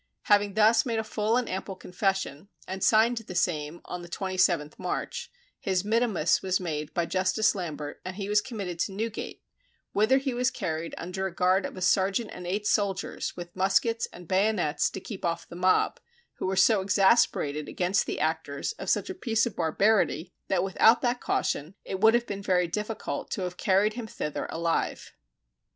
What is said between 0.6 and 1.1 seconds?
made a